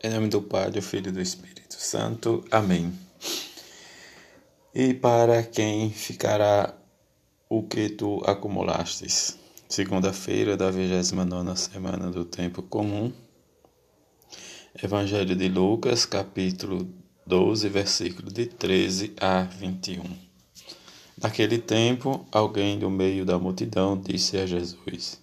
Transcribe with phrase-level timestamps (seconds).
[0.00, 2.44] Em nome do Pai, do Filho e do Espírito Santo.
[2.52, 2.96] Amém.
[4.72, 6.72] E para quem ficará
[7.48, 9.36] o que tu acumulastes?
[9.68, 13.12] Segunda-feira da 29 semana do tempo comum.
[14.80, 16.88] Evangelho de Lucas, capítulo
[17.26, 20.04] 12, versículo de 13 a 21.
[21.20, 25.20] Naquele tempo, alguém do meio da multidão disse a Jesus: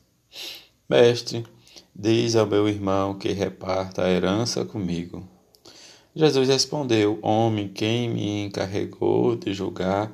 [0.90, 1.46] Mestre,
[1.98, 5.26] Diz ao meu irmão que reparta a herança comigo.
[6.14, 10.12] Jesus respondeu: Homem, quem me encarregou de julgar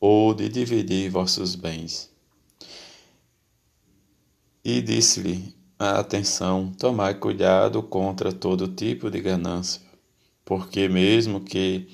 [0.00, 2.10] ou de dividir vossos bens?
[4.64, 9.82] E disse-lhe: Atenção, tomai cuidado contra todo tipo de ganância,
[10.42, 11.86] porque mesmo que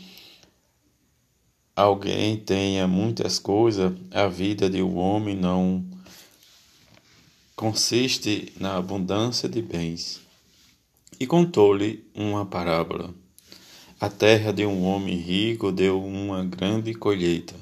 [1.74, 5.95] alguém tenha muitas coisas, a vida de um homem não
[7.56, 10.20] consiste na abundância de bens.
[11.19, 13.15] E contou-lhe uma parábola.
[13.98, 17.54] A terra de um homem rico deu uma grande colheita.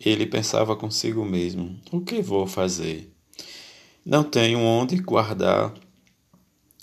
[0.00, 3.12] Ele pensava consigo mesmo: o que vou fazer?
[4.02, 5.74] Não tenho onde guardar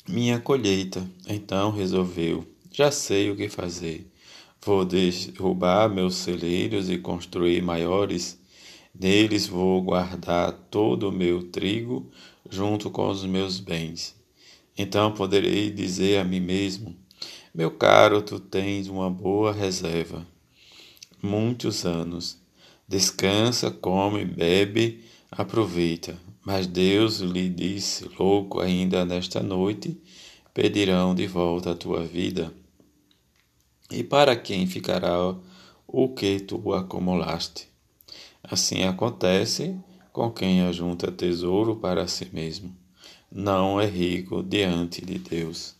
[0.07, 1.09] minha colheita.
[1.27, 4.07] Então resolveu: já sei o que fazer.
[4.63, 8.38] Vou derrubar meus celeiros e construir maiores
[8.93, 12.09] Neles vou guardar todo o meu trigo
[12.49, 14.15] junto com os meus bens.
[14.77, 16.95] Então poderei dizer a mim mesmo:
[17.53, 20.25] Meu caro, tu tens uma boa reserva.
[21.21, 22.37] Muitos anos.
[22.87, 26.17] Descansa, come, bebe, aproveita.
[26.45, 30.01] Mas Deus lhe disse: Louco, ainda nesta noite
[30.53, 32.51] pedirão de volta a tua vida.
[33.91, 35.35] E para quem ficará
[35.87, 37.68] o que tu acumulaste?
[38.51, 39.79] Assim acontece
[40.11, 42.75] com quem ajunta tesouro para si mesmo.
[43.31, 45.75] Não é rico diante de Deus.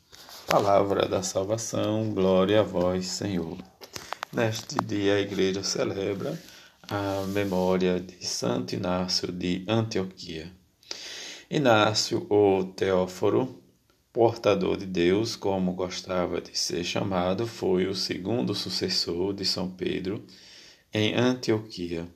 [0.46, 3.58] Palavra da salvação, glória a vós, Senhor.
[4.32, 6.40] Neste dia a igreja celebra
[6.88, 10.52] a memória de Santo Inácio de Antioquia.
[11.50, 13.64] Inácio, o Teóforo,
[14.14, 20.24] portador de Deus, como gostava de ser chamado, foi o segundo sucessor de São Pedro
[20.94, 22.08] em Antioquia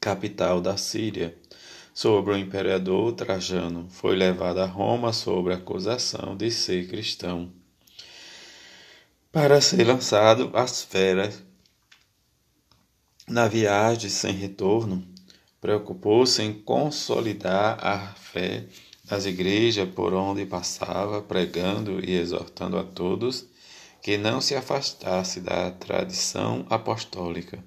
[0.00, 1.36] capital da Síria,
[1.92, 3.88] sobre o imperador Trajano.
[3.90, 7.52] Foi levado a Roma sob acusação de ser cristão,
[9.32, 11.42] para ser lançado às feras.
[13.26, 15.06] Na viagem sem retorno,
[15.60, 18.66] preocupou-se em consolidar a fé
[19.04, 23.46] das igrejas por onde passava, pregando e exortando a todos
[24.00, 27.62] que não se afastasse da tradição apostólica.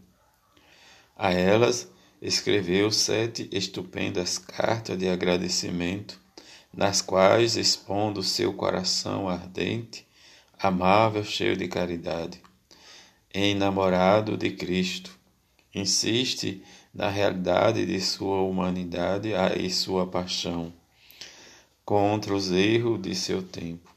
[1.15, 6.19] A elas escreveu sete estupendas cartas de agradecimento,
[6.71, 10.05] nas quais, expondo seu coração ardente,
[10.59, 12.39] amável, cheio de caridade,
[13.33, 15.17] enamorado de Cristo,
[15.73, 19.29] insiste na realidade de sua humanidade
[19.59, 20.71] e sua paixão
[21.83, 23.89] contra os erros de seu tempo.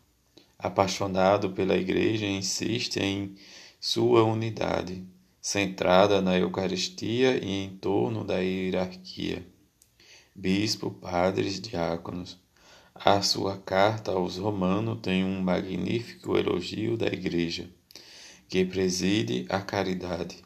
[0.59, 3.37] Apaixonado pela Igreja, insiste em
[3.79, 5.05] sua unidade
[5.44, 9.47] centrada na Eucaristia e em torno da hierarquia.
[10.34, 12.41] Bispo, padres, diáconos.
[12.94, 17.69] A sua carta aos Romanos tem um magnífico elogio da Igreja,
[18.49, 20.43] que preside a caridade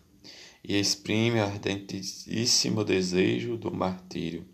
[0.64, 4.44] e exprime ardentíssimo desejo do martírio.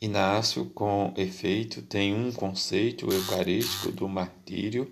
[0.00, 4.88] Inácio, com efeito, tem um conceito eucarístico do martírio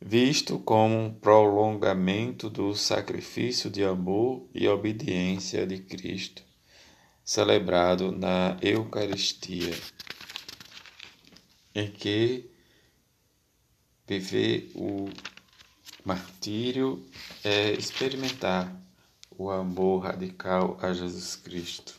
[0.00, 6.42] visto como um prolongamento do sacrifício de amor e obediência de Cristo,
[7.24, 9.74] celebrado na Eucaristia,
[11.74, 12.48] em que
[14.06, 15.08] viver o
[16.04, 17.04] martírio
[17.42, 18.74] é experimentar
[19.36, 21.94] o amor radical a Jesus Cristo,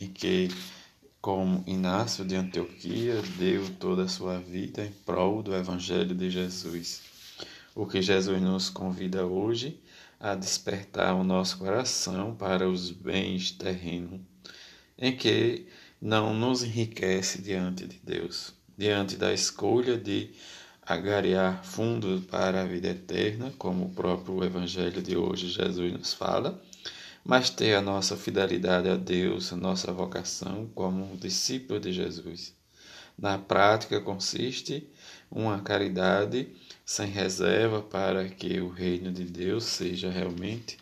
[0.00, 0.48] em que,
[1.20, 7.11] como Inácio de Antioquia, deu toda a sua vida em prol do Evangelho de Jesus
[7.74, 9.80] o que Jesus nos convida hoje
[10.20, 14.20] a despertar o nosso coração para os bens terrenos,
[14.96, 15.66] em que
[16.00, 20.30] não nos enriquece diante de Deus, diante da escolha de
[20.82, 26.60] agariar fundos para a vida eterna, como o próprio Evangelho de hoje Jesus nos fala,
[27.24, 32.61] mas ter a nossa fidelidade a Deus, a nossa vocação como discípulo de Jesus.
[33.18, 34.88] Na prática consiste
[35.30, 36.48] uma caridade
[36.84, 40.76] sem reserva para que o reino de Deus seja realmente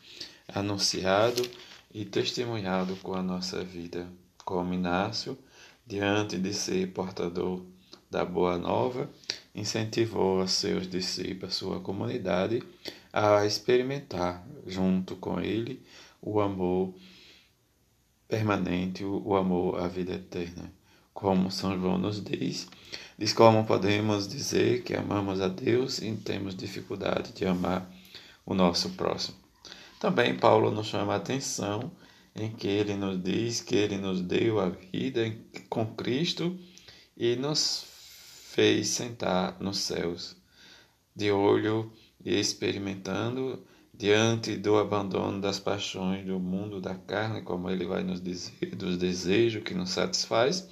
[0.48, 1.42] anunciado
[1.92, 4.06] e testemunhado com a nossa vida,
[4.44, 5.38] como Inácio,
[5.86, 7.64] diante de ser portador
[8.10, 9.10] da boa nova,
[9.54, 12.62] incentivou a seus discípulos, a sua comunidade,
[13.12, 15.82] a experimentar junto com ele
[16.20, 16.94] o amor
[18.28, 20.79] permanente, o amor à vida eterna.
[21.12, 22.68] Como São João nos diz,
[23.18, 27.90] diz como podemos dizer que amamos a Deus e temos dificuldade de amar
[28.46, 29.36] o nosso próximo.
[29.98, 31.92] Também Paulo nos chama a atenção
[32.34, 35.36] em que ele nos diz que ele nos deu a vida
[35.68, 36.58] com Cristo
[37.16, 37.84] e nos
[38.52, 40.36] fez sentar nos céus,
[41.14, 41.92] de olho
[42.24, 43.62] e experimentando
[43.92, 48.96] diante do abandono das paixões do mundo da carne, como ele vai nos dizer, dos
[48.96, 50.66] desejos que nos satisfaz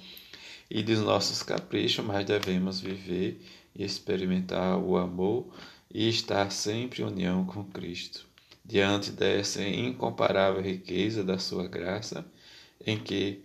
[0.69, 3.41] e dos nossos caprichos, mas devemos viver
[3.75, 5.47] e experimentar o amor
[5.91, 8.29] e estar sempre em união com Cristo
[8.69, 12.23] diante dessa incomparável riqueza da Sua graça,
[12.85, 13.41] em que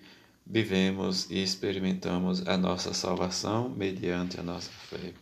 [0.46, 5.14] vivemos e experimentamos a nossa salvação mediante a nossa fé.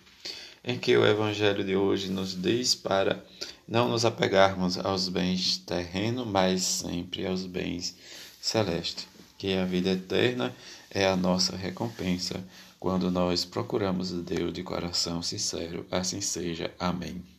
[0.65, 3.25] Em que o Evangelho de hoje nos diz para
[3.67, 7.97] não nos apegarmos aos bens terrenos, mas sempre aos bens
[8.41, 9.07] celestes,
[9.43, 10.55] que a vida eterna
[10.89, 12.45] é a nossa recompensa
[12.79, 15.85] quando nós procuramos Deus de coração sincero.
[15.91, 16.73] Assim seja.
[16.79, 17.32] Amém.